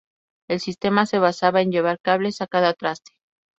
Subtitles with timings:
[0.49, 3.11] El sistema se basaba en llevar cables a cada traste.